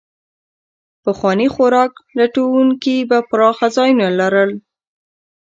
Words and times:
پخواني 1.03 1.47
خوراک 1.55 1.91
لټونکي 2.17 2.97
به 3.09 3.17
پراخه 3.29 3.67
ځایونه 3.75 4.07
لرل. 4.19 4.51